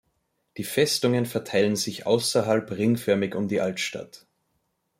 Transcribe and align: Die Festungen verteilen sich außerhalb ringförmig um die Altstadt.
Die 0.57 0.63
Festungen 0.63 1.27
verteilen 1.27 1.75
sich 1.75 2.07
außerhalb 2.07 2.71
ringförmig 2.71 3.35
um 3.35 3.47
die 3.47 3.61
Altstadt. 3.61 4.25